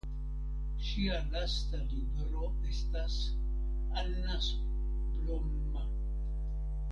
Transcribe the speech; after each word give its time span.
Ŝia 0.85 1.17
lasta 1.33 1.81
libro 1.89 2.47
estas 2.71 3.17
"Annas 4.05 4.49
blomma". 5.19 5.85